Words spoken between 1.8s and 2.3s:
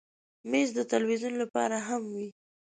هم وي.